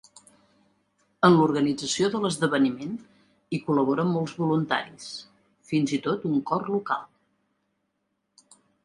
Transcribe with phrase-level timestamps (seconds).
[1.27, 2.95] En l'organització de l'esdeveniment
[3.55, 5.05] hi col·laboren molts voluntaris,
[5.73, 7.05] fins i tot un cor local.